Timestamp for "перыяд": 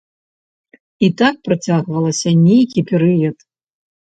2.93-3.37